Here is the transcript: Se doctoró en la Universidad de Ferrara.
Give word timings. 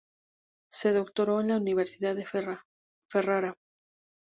Se 0.73 0.93
doctoró 0.93 1.41
en 1.41 1.49
la 1.49 1.57
Universidad 1.57 2.15
de 2.15 2.25
Ferrara. 2.25 3.53